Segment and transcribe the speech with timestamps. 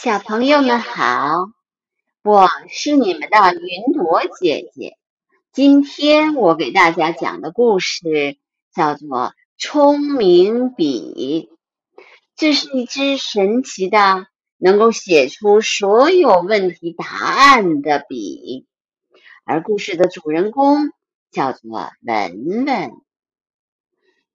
[0.00, 1.50] 小朋友们好，
[2.22, 4.96] 我是你们的云朵姐姐。
[5.52, 8.38] 今天我给大家讲的故事
[8.72, 9.08] 叫做
[9.58, 11.50] 《聪明笔》，
[12.36, 18.68] 这是一支神奇的，能够写出所有问题答案的笔。
[19.44, 20.92] 而故事的主人公
[21.32, 22.92] 叫做文文。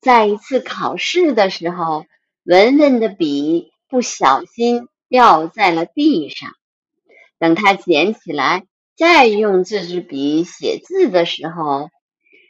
[0.00, 2.04] 在一次考试的时候，
[2.42, 4.88] 文文的笔不小心。
[5.12, 6.52] 掉在了地上。
[7.38, 8.64] 等他捡起来，
[8.96, 11.90] 再用这支笔写字的时候，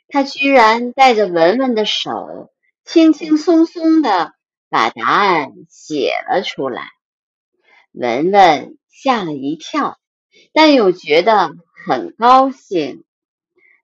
[0.07, 2.53] 他居然带着文文的手，
[2.85, 4.33] 轻轻松松的
[4.69, 6.85] 把答案写了出来。
[7.91, 9.99] 文文吓了一跳，
[10.53, 11.51] 但又觉得
[11.85, 13.03] 很高兴。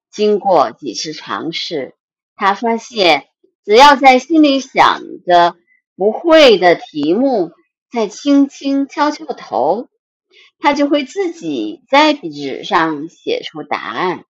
[0.09, 1.97] 经过几次尝试，
[2.37, 3.27] 他发现
[3.65, 5.57] 只要在心里想着
[5.97, 7.51] 不会的题目。
[7.91, 9.89] 再轻轻敲敲头，
[10.59, 14.25] 他就会自己在纸上写出答案。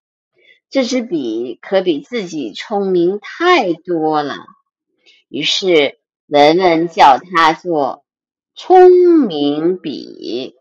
[0.69, 4.37] 这支笔可比自己聪明太多了。
[5.27, 8.05] 于是文文叫它做
[8.55, 10.55] “聪明笔”。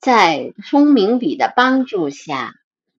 [0.00, 2.52] 在聪明笔的帮助下，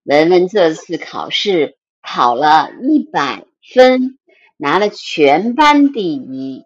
[0.03, 4.17] 文文这次考试考了一百分，
[4.57, 6.63] 拿了全班第一。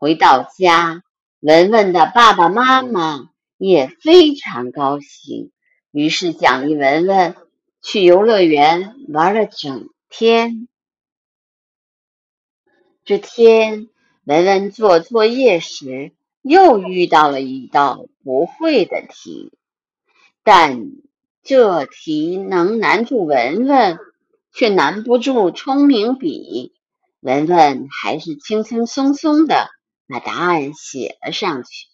[0.00, 1.02] 回到家，
[1.40, 5.52] 文文的爸爸妈妈也非常高兴，
[5.92, 7.36] 于是奖励文文
[7.80, 10.66] 去游乐园玩了整天。
[13.04, 13.88] 这天，
[14.24, 19.52] 文文做作业时又遇到了一道不会的题，
[20.42, 20.90] 但
[21.44, 23.96] 这题能难住文文，
[24.52, 26.74] 却难不住聪明笔。
[27.20, 29.70] 文文还是轻轻松松的。
[30.08, 31.86] 把答案写了上去，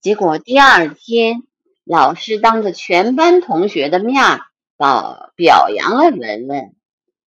[0.00, 1.42] 结果第二天，
[1.84, 4.40] 老师当着全班同学的面
[4.76, 6.74] 表表扬了文文。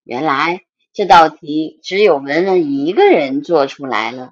[0.04, 0.62] 原来
[0.94, 4.32] 这道题只有文文一个人做出来了。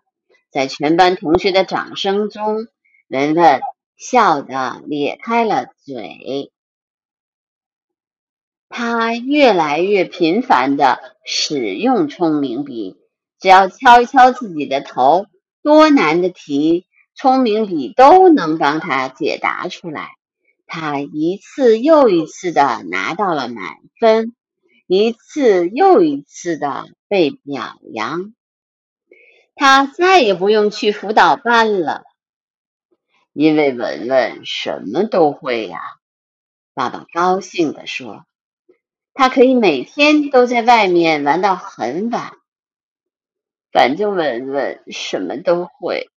[0.52, 2.68] 在全班同学的掌声中，
[3.10, 3.62] 文文
[3.98, 6.52] 笑得咧开了嘴。
[8.70, 12.96] 他越来越频繁地使用聪明笔，
[13.40, 15.26] 只要敲一敲自己的头。
[15.64, 16.86] 多难的题，
[17.16, 20.12] 聪明笔都能帮他解答出来。
[20.68, 24.36] 他一次又一次的拿到了满分，
[24.88, 28.34] 一次又一次的被表扬。
[29.56, 32.04] 他再也不用去辅导班了，
[33.32, 35.80] 因为文文什么都会呀。
[36.74, 38.26] 爸爸高兴地说
[39.14, 42.34] ：“他可以每天都在外面玩到很晚。”
[43.74, 46.12] 反正文文什么都会，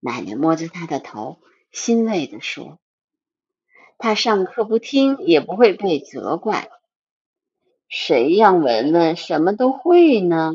[0.00, 1.38] 奶奶摸着他的头，
[1.70, 2.80] 欣慰地说
[3.98, 6.68] ：“他上课不听也不会被责怪。
[7.88, 10.54] 谁让文文什么都会呢？”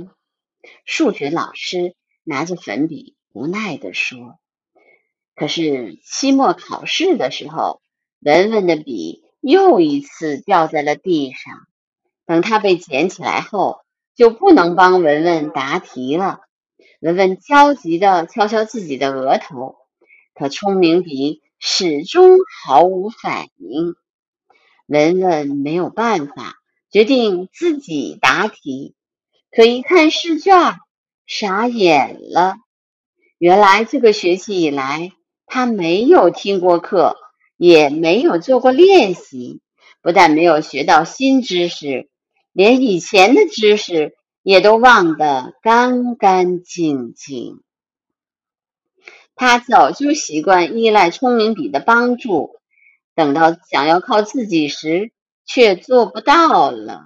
[0.83, 1.95] 数学老师
[2.25, 4.37] 拿着粉笔无奈地说
[5.33, 7.81] ：“可是期末考试的时候，
[8.19, 11.65] 文文的笔又一次掉在了地上。
[12.25, 13.79] 等他被捡起来后。”
[14.15, 16.41] 就不能帮文文答题了。
[16.99, 19.75] 文文焦急地敲敲自己的额头，
[20.35, 23.95] 可聪明笔始终毫无反应。
[24.85, 26.57] 文文没有办法，
[26.91, 28.93] 决定自己答题。
[29.49, 30.53] 可一看试卷，
[31.25, 32.55] 傻眼了。
[33.39, 35.11] 原来这个学期以来，
[35.47, 37.17] 他没有听过课，
[37.57, 39.61] 也没有做过练习，
[40.03, 42.10] 不但没有学到新知识。
[42.53, 47.61] 连以前的知识也都忘得干干净净。
[49.35, 52.59] 他早就习惯依赖聪明笔的帮助，
[53.15, 55.11] 等到想要靠自己时，
[55.45, 57.05] 却做不到了。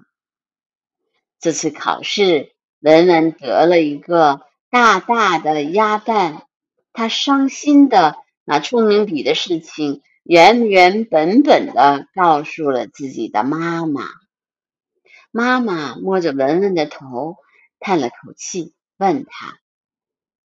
[1.39, 6.47] 这次考试，文文得了一个大大的鸭蛋，
[6.91, 14.03] 他伤心的拿聪明笔的事情原原本本的告诉了自己的妈妈。
[15.37, 17.35] 妈妈摸着文文的头，
[17.81, 19.59] 叹了口气，问他：“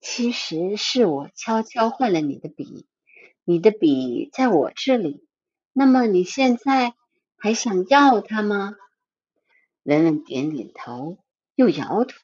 [0.03, 2.89] 其实是我悄悄换了你的笔，
[3.45, 5.25] 你的笔在我这里。
[5.73, 6.95] 那么你现在
[7.37, 8.75] 还想要它吗？”
[9.85, 11.19] 文文点点头，
[11.55, 12.19] 又摇头：“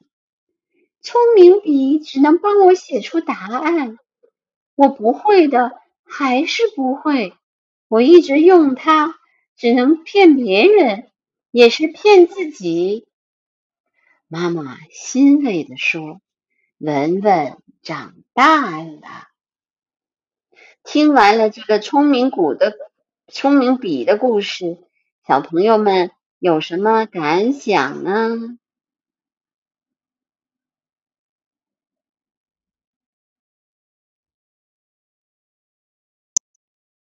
[1.00, 3.96] 聪明笔只能帮我写出答案，
[4.74, 5.70] 我不会的
[6.02, 7.32] 还是不会。
[7.86, 9.14] 我一直用它，
[9.56, 11.08] 只能骗别人。”
[11.56, 13.06] 也是骗自己。
[14.28, 16.20] 妈妈欣慰地说
[16.76, 19.00] ：“文文长大了。”
[20.84, 22.76] 听完了这个聪明鼓的
[23.28, 24.76] 聪明笔的故事，
[25.26, 28.58] 小朋友们有什么感想呢？